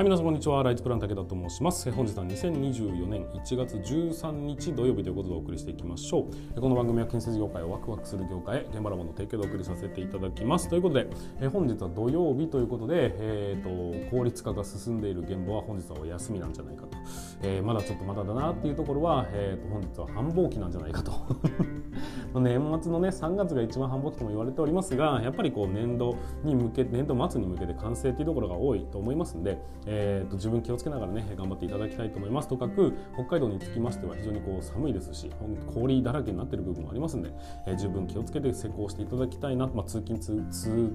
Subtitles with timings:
[0.00, 0.62] はい、皆さんこんにちは。
[0.62, 1.92] ライツプラン武田と申します。
[1.92, 6.58] 本日は2024年1月13日土曜日ということでお送りしていきましょう。
[6.58, 10.70] この番組は建設業界をワクワクする業界へ現場ラボの提供でお送りさせていただきます。
[10.70, 11.06] ということで、
[11.42, 16.96] え本日は土曜日ということで、えーと、効率化が進んでいる現場は本日はお休みなんじゃないかと。
[17.42, 21.12] えー、まだちょっとまだだなっていうところは、えーと、本日は繁忙期なんじゃないかと。
[22.34, 32.48] 年末のね3月が一番繁忙期とも言われておりますが、やっぱりこう年度に向け年度末に向けて完成っていうところが多いと思いますんで、えーと、自分気をつけながらね頑張っていただきたいと思います。
[32.48, 35.30] とかく北海道につきましては非常にこう寒いですし
[35.74, 37.32] 氷だらけになってる部分もありますんで、
[37.66, 40.36] えー、十分気をつけて施工していただきたいな、まあ、通勤通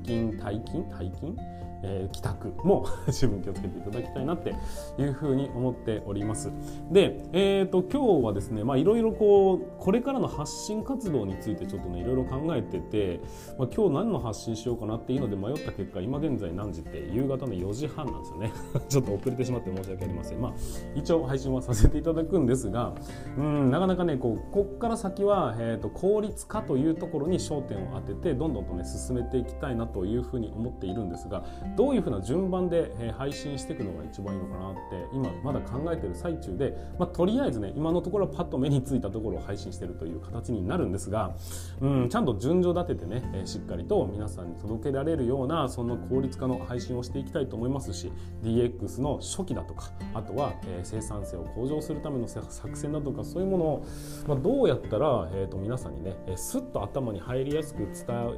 [0.04, 0.84] 勤退勤？
[0.90, 1.36] 退勤？
[1.84, 4.54] えー、帰宅も 十分気をつけていただきたいなって
[4.98, 6.52] いうふうに思っております。
[6.92, 13.20] で、えーと、今日はですねいろいろこうこれからの発信活動についてちょっとねいろいろ考えてて、
[13.58, 18.52] まあ、今日何の発信しようかなっていうので迷った結果今現在何時って夕方の4時半なんですよね
[18.90, 20.54] ちょっと遅れてしまって申し訳ありませんまあ
[20.96, 22.94] 一応配信はさせていただくんですが
[23.38, 31.44] うんなかなかねこうこっから先は、えーと効率化というところに焦点を当ててどんどんとね進めていきたいなというふうに思っているんですが
[31.76, 34.81] どういうふうな順番で配信していくのが一番いいのかなって
[35.13, 41.35] 今まだ考えてる最中で、まあ、とりあえずね今のところパッと目についたところを配信してるという形になるんですが、
[41.81, 48.12] うん、ちゃんと順序立ててねしっかりと皆さんに届けられるようなその効率化の配信をしていきたいと思いますし
[48.43, 50.53] DX の初期だとかあとは
[50.84, 53.85] 生産性を向上するための作戦だとかそういうものを、
[54.27, 57.93] まあ、どうやったら、えー、と皆さんにねすっと頭に入りやすく伝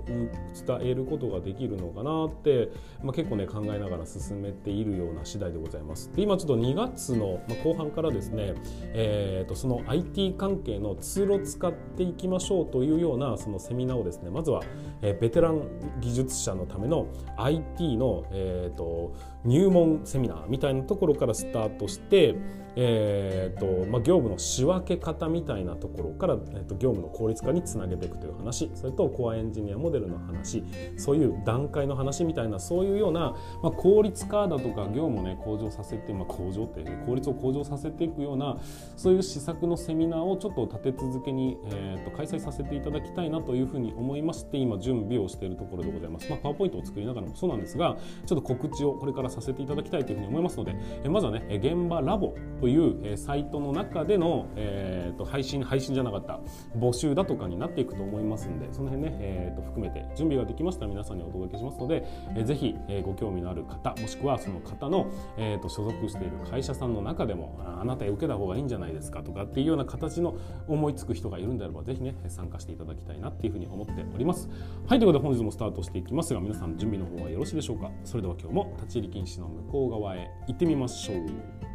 [0.08, 0.30] え
[0.68, 2.70] 伝えることができるのかなって、
[3.04, 6.14] まあ、結構ね考えながら進めているような次第でございます。
[6.14, 8.54] で今ちょっと2月の後半からですね、
[8.94, 14.62] えー、とその IT 関係のツールを使っていきましょうというようなそのセミナーをですねまずは、
[15.02, 15.64] えベテラン
[16.00, 17.08] 技術者のための
[17.38, 22.36] IT の、えー、と入門セミナーみたいなところからスタートして
[22.80, 30.64] えーとまあ、業務の仕分け方みたいなところから、えーと、業務の効率化につなげていくという話それとコアエンジニアモデルの話
[30.96, 38.58] そういう段階の話みたいなそういうような、まあ、効率化だとか業務を、ね、向上させて、まあ、向上って、効率を向上させていくような
[38.96, 46.30] そういう施策のセミナーをちょっと立て続けに、えーと、開催させていただきたいなというふうに思いまして今準備をしているところでございます。
[46.30, 56.42] まあ、パワーポイントを作りながらもそうなんですがちょっと告知をこれからさせていただきたいというふうに思いますので、えまずはね現場ラボとという、えサイトの中での、えーと、配信配信じゃなかった
[56.78, 62.04] 募集だとかになっていくと思いますんでその辺ね、えーと、含めて準備ができましたら皆さんにお届けしますので、
[62.36, 70.36] えー、ぜひ、え、ご興味のある方もしくはその方の、えーと、所属している会社さんの中でもあなたへ受けた方がいいんじゃないですかとかっていうような形の
[70.68, 74.50] 思いつく人がいるんであればぜひね参加していただきたいなっていうふうに思っております。
[74.88, 77.90] はいということで本日もスタートしていきますが皆さん準備の方はよろしいでしょうか。
[78.04, 81.67] それでは今日も立ち入り禁止の向こう側へ行ってみましょう。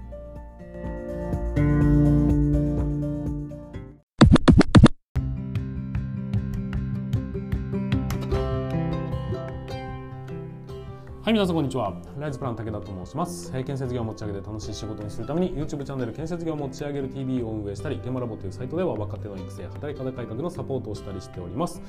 [11.24, 11.94] はい皆さんこんにちは。
[12.18, 13.52] ライズプラン武田と申します。
[13.52, 21.80] 建設業を持ち上げて楽しい仕事にするために YouTube チャンネル建設業を持ち上げる TV を運営したり現場ラボというサイトでは若手の育成働き方改革のサポートをしたりしております。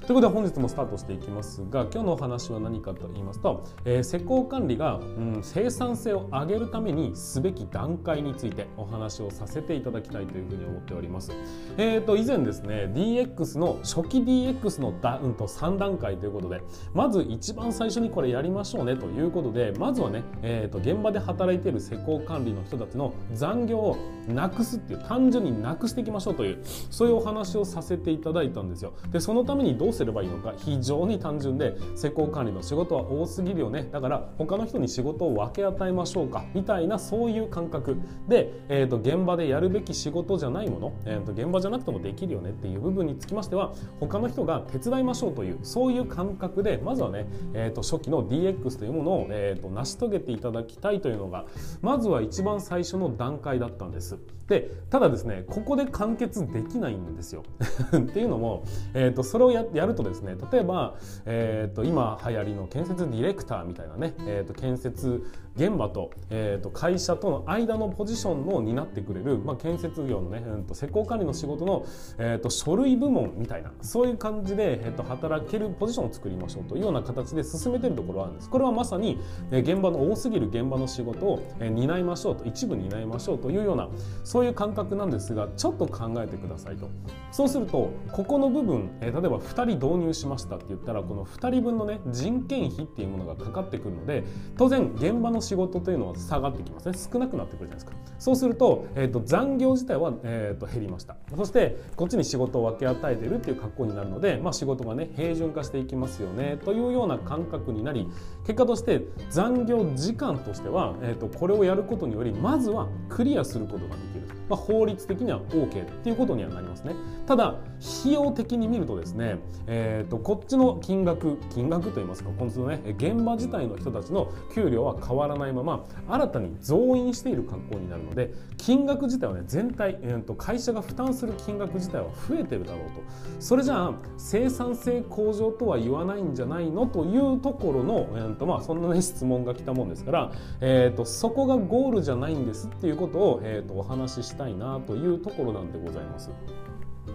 [0.00, 11.32] ということで本日もスタートしていきますが今日のお話は何かと言いますと、えー、施工管理が、うん、生産性を上げるためにすべき段階についてお話をさせていただきたいというふうに思っております。
[11.78, 16.60] えーと以前ですね DX の初期 DX のだ、うんと3段階ということで
[16.92, 23.96] まず一番最初にこれやりましょうねということでまずはね、えーと、現場で働いている施工管理の人たちの残業を
[24.28, 26.58] なくすっていう単純になくしていきましょうという
[26.90, 28.94] そういうお話をさせていただいたんですよ。
[29.10, 33.88] でそのためにどうすればいいのか非常に単純で施工管理の仕事は多すぎるよね。
[33.90, 37.96] だから他の人に仕事を分け与えましょうかみたいなそういう感覚。
[38.28, 51.46] で、えーと、現場でやるべき仕事じゃないもの、えーと、現場じゃなくてもできるよねっていう部分につきましては他の人が手伝いましょうというそういう感覚でまずはね、えー、と初期の DX というものを、えー、と成し遂げていただきたいというのが
[51.80, 54.18] まずは一番最初の段階だったんです。
[54.52, 57.42] でただですねここで完結できないんですよ。
[57.96, 60.94] っていうのも、えー、とそれをやるとですね例えば、
[61.24, 65.24] えー、と今流行りの建設ディレクターみたいなね、えー、と建設
[65.56, 71.84] 現場と,、えー、と会社との間のポジションを担ってくれる、まあ、建設業のね、うん、と施工管理の仕事の、
[72.18, 78.48] えー、と書類部門みたいなそういう感じで、えー、と働けるポジションを作りましょうというような形で進めてるところはあるんです。
[78.48, 79.18] これはまさに、
[79.50, 83.88] え現場の多すぎる現場の仕事を、え担いましょうと一部担いましょうというような
[84.24, 86.88] そういう感覚なんですがちょっと考えてくださいと。
[87.30, 94.24] そうするとここの部分、え例えば2人導入しましたって言ったらこの2人分のね人件費っていうものがかかってくるので
[94.56, 96.94] 当然現場の仕事というのは下がってきますね。
[96.96, 97.92] 少なくなってくるじゃないですか。
[98.18, 101.16] そうすると,、えーと、残業自体は、えーと、減りました。
[101.36, 108.08] そしてこっちに仕事を分け与えてるっていう格好になるので、まあ、仕事がね平準化していきますよねというような感覚になり
[108.46, 114.21] 結果として残業時間としては、えーとこれをやることによりまずはクリアすることができる。
[114.22, 114.41] Thank you.
[114.52, 116.94] まあ、法律的には OK っていうことにはなりますね。
[117.26, 117.56] ただ
[118.02, 133.00] 費用的に見るとですね、えー、とこっちの金額金額といいますかこのね現場自体の人たちの給料は変わらないまま新たに増員している格好になるので金額自体はね全体、えー、と会社が負担する金額自体は増えてるだろうと。
[133.40, 146.30] それじゃあ生産性向上とは言わないんじゃないのというところの、えーとまあ、そんな、ね、質問が来たもんですから、えー、とそこがゴールじゃないんですっていうことを、えー、とお話ししたいなというところなんでございます。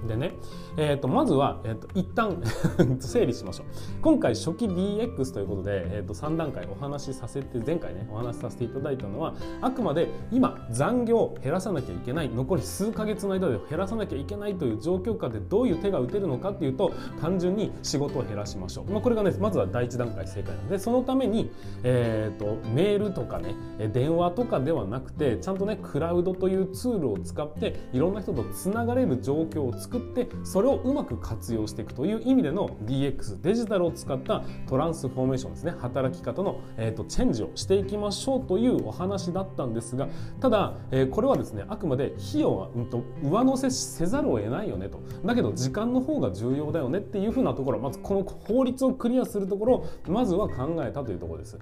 [0.07, 0.33] でね、
[0.77, 2.41] えー、とまずは、えー、と一旦
[2.99, 3.65] 整理しましょう。
[4.01, 21.51] 今回初期 DX ということで、えー、と3段階お話しさせて前回ねお話しさせていただいたのはあくまで今残業を減らさなきゃいけない残り数ヶ月の間で減らさなきゃいけないという状況下でどういう手が打てるのかっていうと単純に仕事を減らしましょう、まあ、これがねまずは第一段階正解なのでそのために、
[21.83, 23.55] えー、とメールとかね
[23.93, 35.73] 電話とかではなくてちゃんとねクラウドというツールを使っていろんな人とつながれる状況を作ってそれをうまく活用していくという意味での DX デジタルを使ったトランスフォーメーションですね。
[35.79, 40.07] 働き方の、えーと、チェンジをしていきましょうというお話だったんですが
[40.39, 44.99] ただ、えー、これはですねあくまで費用は、うんと、上乗せせざるを得ないよねと。
[45.25, 51.57] だけど時間の方が重要だよねっていうふうなところまずこの法律をクリアするところをまずは考えたというところです。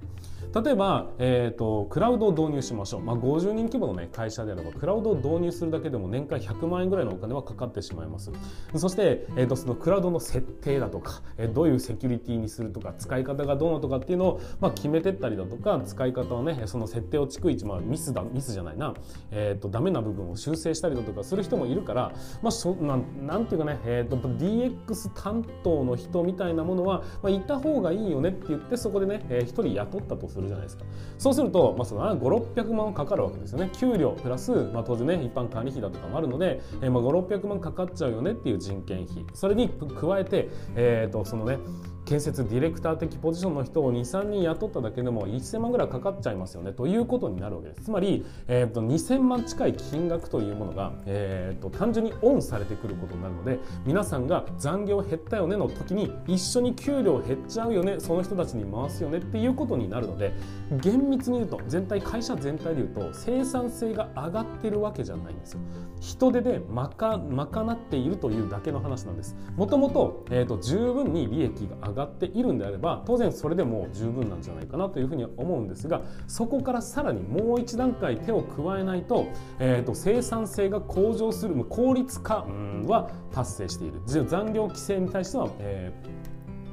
[0.64, 8.32] 例えば、えーと、クラウドを導入しましょう、まあ、50人規模の、ね、会社であればクラウドを導入するだけでも年間100万円ぐらいのお金はかかってしまいます
[8.76, 18.94] そして、えーと、そのクラウドの設定だとか、えー、どういうセキュリティにするとか使い方がどうのとかっていうのを、まあ、決めてったりだとか使い方をねその設定を逐一、まあ、ミスだミスじゃないな、
[19.32, 30.86] えーと、ダメな部分を修正したりだとかする人もいるから、まあ、そなんなんていうかね、えーと、DX 担当の人みたいなものは、まあ、いた方がいいよねって言ってそこでね、えー、1人雇ったとするじゃないですか。
[31.18, 39.26] そうすると、まあ、その5600万かかるわけですよね給料プラス、まあ、当然ね一般管理費だとかもあるので、えー、まあ5600万かかっちゃうよねっていう人件費。
[39.34, 41.58] それに加えて、えー、とそのね
[42.06, 46.72] 建設ディレクター的ポジションの人を23人雇っただけでも1000万ぐらいかかっちゃいますよね。
[46.72, 47.82] ということになるわけです。
[47.82, 58.00] つまり、えーと、2000万近い金額というものが、えーと、単純にオンされてくることになるので皆さんが残業減ったよねの時に一緒に給料減っちゃうよね。
[58.00, 60.34] その人たちに回すよねっていうことになるので
[60.82, 65.60] 厳密に言うと全体会社全体で言うと生産性が上がってるわけじゃないんですよ。
[66.00, 69.36] 人手で賄っているというだけの話なんです。
[69.56, 79.28] もともと,、えーと十分に利益が上がっているんであれば当然それでも十分なんじゃないかなというふうには思うんですがそこからさらにもう一段階手を加えないと,、
[79.60, 82.46] えーと、生産性が向上する効率化
[82.86, 84.02] は達成している。
[84.06, 85.92] 残業規制に対しては、え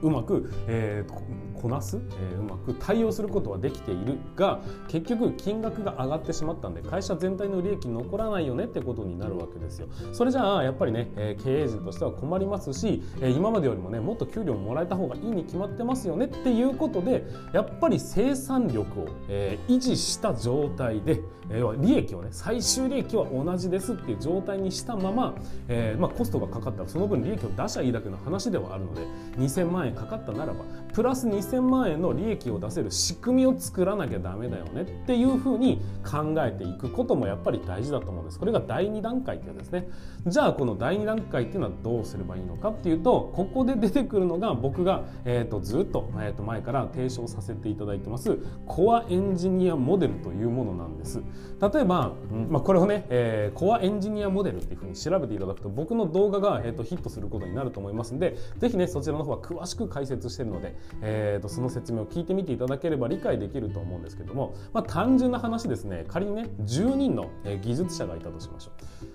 [0.02, 9.86] ー、うまく、えー、こなす、えー、うまく対応することはできているが結局金額が上がってしまったんで会社全体の利益残らないよねってことになるわけですよ。
[10.12, 25.34] それじゃあやっぱりね、えー、経営陣としては困りますし、えー、今までよりもねもっと給料もらえた方がいいに決まってますよねっていうことでやっぱり生産力を、え、維持した状態で、えー、利益をね最終利益は同じですっていう状態にしたまま、
[25.68, 29.02] えまあ、コストがかかったらその分利益を出しゃいいだけの話ではあるので
[29.38, 38.38] 2000万円かかったならばプラス2000 1000万円の利益を出せる仕組みを作らなきゃダメだよねっていうふうに考えていくこともやっぱり大事だと思うんです。
[38.38, 39.88] これが第2段階ってやつですね。
[40.26, 51.22] じゃあこの第2段階っていうのはどうすればいいのかっていうとここで出てくるのが僕が、えー、とずっと,、えー、と前から提唱させていただいてますコアエンジニアモデルというものなんです。
[51.60, 66.04] 例えば、うんまあ、これをね、えー、コアエンジニアモデルっていうふうに調べていただくと僕の動画が、えー、とヒットすることになると思いますんでぜひねそちらの方は詳しく解説してるので、えー、とその説明を聞いてみていただければ理解できると思うんですけども、まあ、単純な話ですね。
[66.08, 67.30] 仮にね10人の
[67.62, 68.72] 技術者がいたとしましょ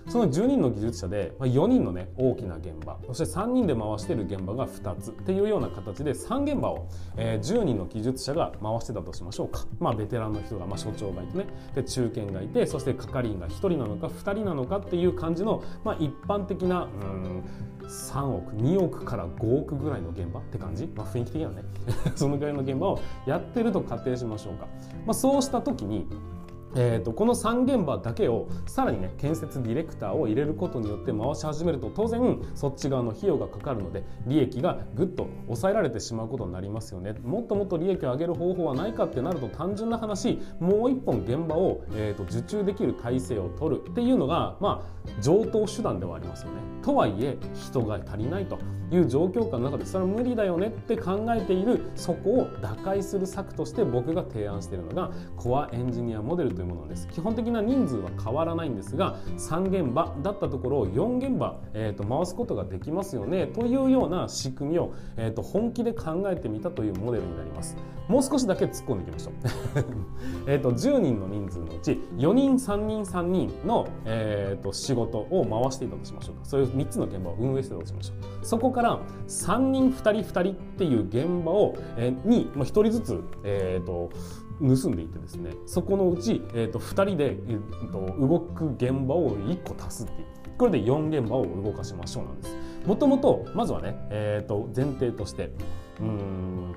[0.07, 0.11] う。
[0.11, 2.97] その10人の技術者で4人のね大きな現場。
[3.07, 5.11] そして3人で回してる現場が2つ。
[5.11, 11.45] っていうような形で3現場を、え10人の技術者が回してたとしましょうか、まあ、ベテランの人が、まあ、所長がいてね。
[11.75, 17.43] で中堅がいてそして係員が1人なのか2人なのかっていう感じの、まあ、一般的なうん
[17.87, 21.63] 3億2億から5億ぐらいの現場って感じ、まあ、雰囲気的にはね。
[22.15, 24.67] そのぐらいの現場をやってると仮定しましょうか、
[25.05, 26.07] まあ、そうした時に
[26.75, 37.13] えーと、この3現場だけをさらにね建設ディレクターを入れることによって回し始めると当然そっち側の費用がかかるので利益がぐっと抑えられてしまうことになりますよね。
[37.23, 46.57] もっともっと利益を上げる方法はないかってなると単純な話もう一本現場を、えーと、受注できる体制を取るっていうのがまあ上等手段ではありますよね。
[46.81, 48.59] とはいえ人が足りないと
[48.91, 57.07] いう状況下の中でそれは無理だよねって考えているそこを打開する策として僕が提案しているのがコアエンジニアモデルというものです。
[57.09, 67.77] 基本的な人数は変わらないんですが3現場だったところを4現場、えー、と回すことができますよねというような仕組みを、えー、と本気で考えてみたというモデルになります。
[68.07, 69.33] もう少しだけ突っ込んでいきましょう。
[70.49, 76.45] えと10人の人数のうち4人3人3人の、えー、と仕事を回していたとしましょうか。
[76.45, 78.45] そういう3つの現場を運営していたとしましょう。
[78.45, 84.09] そこから3人2人2人っていう現場を、えー、に、まあ、1人ずつ、えーと
[84.59, 90.27] 盗んでいてですねそこのうち、えーと、2人で、えーと、動く現場を1個足すっていう。
[90.57, 92.55] これで4現場を動かしましょうなんです。
[92.85, 95.51] もともとまずはね、えーと前提として
[95.99, 96.75] うん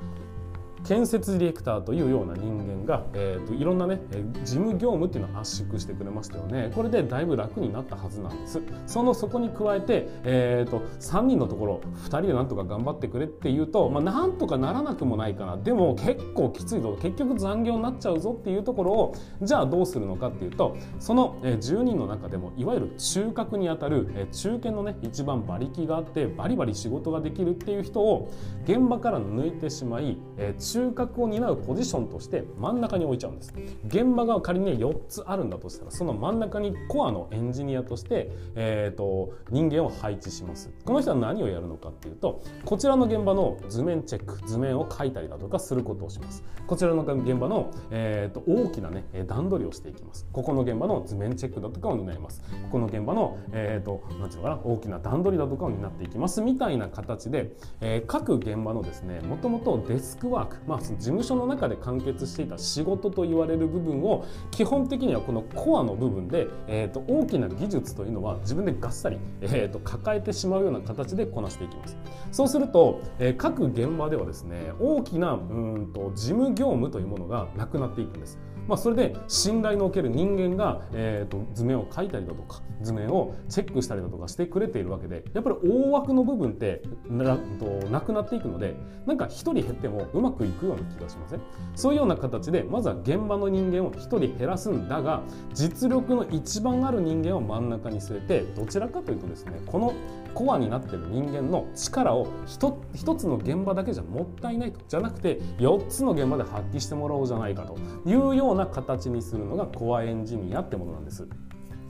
[0.84, 4.00] 建設ディレクターというような人間が、えーと、いろんなね
[4.44, 6.70] 事務業務っていうのを圧縮してくれましたよね。
[6.74, 8.60] これでだいぶ楽になったはずなんです。
[8.86, 15.56] そのそこに加えて、えーと、3人のところ2人でなんとか頑張ってくれっていうと、まあ、なんとかならなくもないかな。
[15.56, 28.30] でも結構きついぞ結局残業になっちゃうぞっていうところをじゃあどうするのかっていうとその10人の中でもいわゆる中核にあたる中堅のね一番馬力があってバリバリ仕事ができるっていう人を
[28.64, 30.18] 現場から抜いてしまい
[30.58, 33.54] 中核を担うポジションとして真ん中に置いちゃうんです。
[33.86, 40.70] 現場が仮に4つあるんだとしたらその真ん中にコアのエンジニアとして、えーと、人間を配置します。
[40.84, 46.42] この人は何をやるのかっていうとこちらの現場の図面チェック図面を書いたりだとかすることをします。
[46.66, 50.26] こちらの現場の、えーと、大きなね段取りをしていきます。
[50.32, 52.42] ここの現場の図面チェックだとかを担います。
[52.42, 71.96] ここの現場の、えーと、となんていうのかな大きな段取りだとかを担っていきますみたいな形で、えー、各現場のですねもともとデスクワークまあ事務所の中で完結していた仕事と言われる部分を基本的にはこのコアの部分で、えーと、大きな技術というのは自分でがっさり、えーと、抱えてしまうような形でこなしていきます。
[72.32, 78.38] そうすると、えー、各現場ではですね大きなうんと事務業務というものがなくなっていくんです。
[78.70, 91.40] まあ、それで信頼のおける人間が、えーと、図面を描いたりだとか図面をチェックしたりだとかしてくれているわけでやっぱり大枠の部分ってなとなくなっていくのでなんか1人減ってもうまくいくような気がしません？
[91.74, 95.22] そういうような形でまずは現場の人間を1人減らすんだが
[95.52, 99.92] 実力の一番ある人間を真ん中に据えてどちらかというとですねこの
[100.32, 104.78] コアになっている人間の力を一つの現場だけじゃもったいないと。
[104.86, 107.76] じゃなくて4つの現場で発揮してもらおうじゃないかと。
[108.06, 111.28] いうような形にするのがコアエンジニアってものなんです。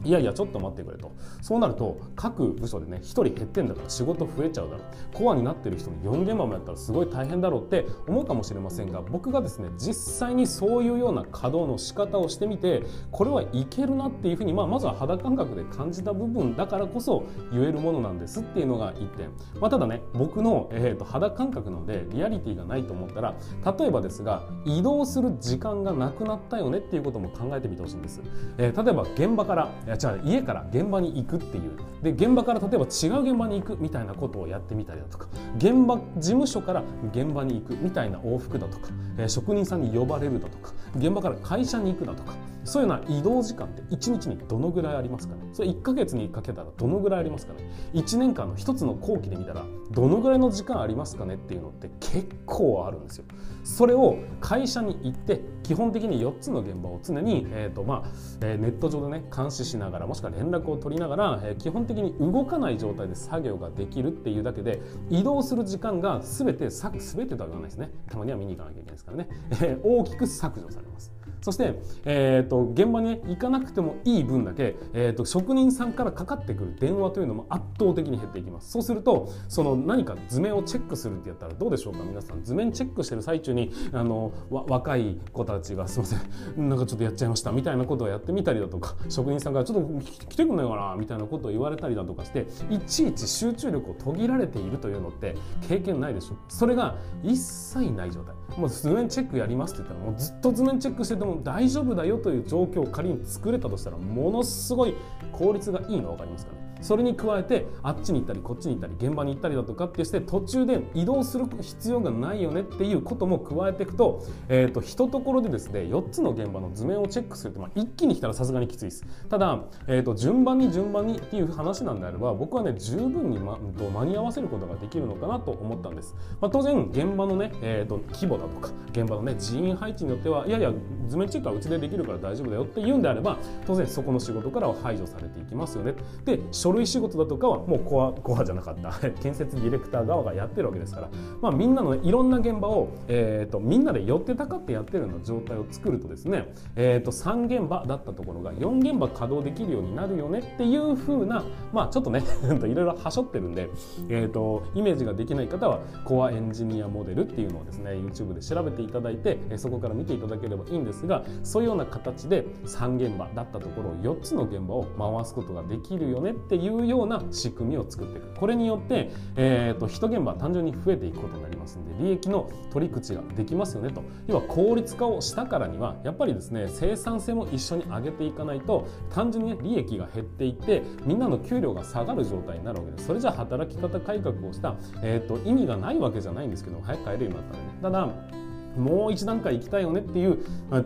[0.05, 1.13] いやいやちょっと待ってくれと。
[1.43, 4.83] そうなると各部署でね1人減ってんだから仕事増えちゃうだろう。
[5.13, 19.31] コアになってる人に4現場もやったらすごい大変だろうって思うかもしれませんが僕がですね実際にそういうような稼働の仕方をしてみてこれはいけるなっていうふうに、まあ、まずは肌感覚で感じた部分だからこそ言えるものなんですっていうのが1点、
[19.61, 23.35] まあ、ただね僕の、えーと、肌感覚なのでリアリティがないと思ったら
[23.79, 28.21] 例えばですが移動する時間がなくなったよねっていうことも考えてみてほしいんです、
[28.59, 31.73] えー、例えば現場からやじゃあ家から現場に行くっていう。
[32.03, 35.29] で現場から例えば違う現場に行くみたいなことをやってみたりだとか
[35.59, 36.83] 現場事務所から
[37.13, 45.41] 現場に行くみたいな往復だとか、えー、職人さんに呼ばれるだとか現場から会社に行くだとかそういうような移動時間って1日にどのぐらいありますかね？
[45.53, 47.61] それ1ヶ月にかけたらどのぐらいありますかね
[47.95, 53.25] ？1年間の1つの後期で見たらどのぐらいの時間ありますかねっていうのって結構あるんですよ。
[53.65, 58.09] それを会社に行って基本的に4つの現場を常に、えーとまあ
[58.43, 71.20] えー、ネット上でね監視しながらもしくは連絡を取りながら、えー、基本的に動かない状態で作業ができるっていうだけで移動する時間が全て全てとは言わないですねたまには見に行かなきゃいけないですからね、えー、大きく削除されます。
[71.41, 78.71] そして、えーと、現場に、行かなくてもいい分だけ、えーと、職人さんからかかってくる電話というのも圧倒的に減っていきます。
[78.71, 82.01] そうするとその何か図面をチェックするってやったらどうでしょうか？
[82.03, 90.97] 皆さん図面チェックしてる最中にあの若い子たちがすいませんなんかちょっとやっちゃいましたみたいなことをやってみたりだとか職人さんがちょっと来てくんないかな？
[90.99, 95.37] みたいなことを言われたりだとかしていちいち集中力を途切られているというのって
[95.69, 96.37] 経験ないでしょ。
[96.49, 98.35] それが一切ない状態。
[98.57, 104.95] もう図面チェックやりますって言ったらもうずっと図面チェックしてても然大丈夫だよという状況を仮に作れたとしたらものすごい
[105.33, 106.71] 効率がいいの分かりますかね？
[106.81, 119.05] それに加えてあっちに行ったりこっちに行ったり現場に行ったりだとかってして途中で移動する必要がないよねっていうことも加えていくと,、えーと、一ところでですね4つの現場の図面をチェックするって、まあ、一気に来たらさすがにきついです。
[119.29, 130.73] ただ、えーと、順番に順番にっていう話なんであれば僕はね十分に、ま、と間に合わせることができるのかなと思ったんです、まあ、当然現場のね、えーと、規模だとか現場のね人員配置によってはいやいや
[131.09, 135.95] 図面チェックはうちでできるから大丈夫だよって言うんであれば当然そこの仕事からは排除されていきますよね。
[136.25, 138.91] で書類仕事だとかはもうコアコアじゃなかった。
[139.23, 141.09] 建設ディレクター側がやってるわけですから、
[141.41, 153.69] まあ、みんなの、ね、いろんな現場を、えーと、みんなで寄ってたかってやってるような状態を作るとですね、えーと、3現場だったところが4現場稼働できるようになるよねっていう風なまあちょっとね いろいろはしょってるんで、
[154.09, 168.35] えーと、イメージができない方はコアエンジニアモデルっていうのをですね YouTube で調べていただいてそこから見ていただければいいんですががそういうような形で3現場だったところを4つの現場を回すことができるよねっていうような仕組みを作っていく。
[168.39, 174.03] これによって、えーと、一現場単純に増えていくことになりますんで利益の取り口ができますよねと。
[174.27, 183.07] 要は効率化をしたからにはやっぱりですね生産性も一緒に上げていかないと単純に、ね、利益が減っていってみんなの給料が下がる状態になるわけです。
[183.07, 187.71] それじゃ働き方改革をした、えーと、意味がないわけじゃないんですけど早く帰るようになったらね。
[187.83, 190.39] ただもう一段階行きたいよねっていう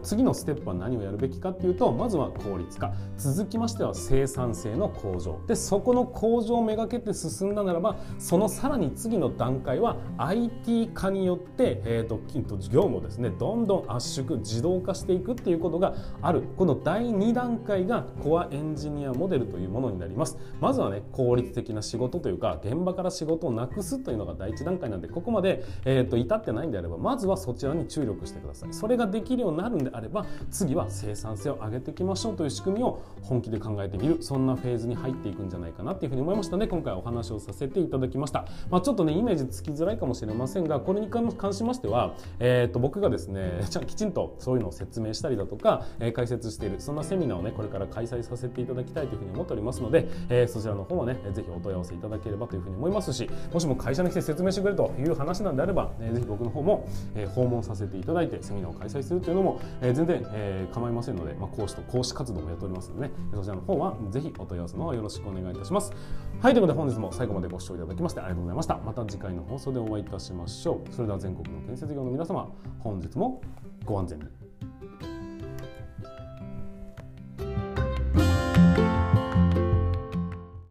[0.02, 2.92] 次のステップは何をやるべきかっていうとまずは効率化。
[3.16, 5.40] 続きましては生産性の向上。
[5.46, 16.42] でそこの向上をめがけて進んだならばそのさらに次の段階は IT 化によって、えーと、と業務をですねどんどん圧縮自動化していくっていうことがある。
[16.56, 20.38] この第2段階がコアエンジニアモデルというものになります。
[20.60, 28.73] まずはね効率的な仕事というか現場から仕事をなくすというのが第1段階なんでここまで、えーと至ってないんであればまずはそちらに注力してください。
[28.73, 34.19] それができるようになるんであれば次は生産性を上げていきましょうという仕組みを本気で考えてみる。
[34.21, 65.93] そんなフェーズに入っていくんじゃないかなっていうふうに思いましたので今回お話をさせていただきました、まあ、ちょっとねイメージつきづらいかもしれませんがこれに関しましては、えー、と僕がですね きちんとそういうのを説明したりだとか、えー、解説しているそんなセミナーをねこれから開催させていただきたいというふうに思っておりますので、えー、そちらの方はねぜひお問い合わせいただければというふうに思いますしもしも会社に来て説明してくれるという話なんであれば、えー、ぜひ僕の方も、えー、訪問させていただいてセミナーを開催するというのも、えー、全然、えー、構いませんので、まあ、講師と講師活動もやっておりますので、ね、そちらの方はぜひお問い合わせの方よろしくお願いいたします。
[66.41, 68.76] はい、ということで本日も最後までご視聴いただきましてありがとうございました。
[68.78, 70.95] また次回の放送でお会いいたしましょう。
[70.95, 72.49] それでは全国の建設業の皆様、
[72.80, 73.41] 本日も
[73.84, 74.44] ご安全に。